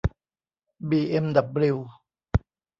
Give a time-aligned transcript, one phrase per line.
[0.89, 1.77] บีเอ็มดับบลิว